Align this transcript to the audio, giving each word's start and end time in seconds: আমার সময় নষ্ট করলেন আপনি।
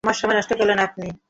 আমার 0.03 0.13
সময় 0.13 0.37
নষ্ট 0.37 0.51
করলেন 0.57 0.79
আপনি। 0.79 1.07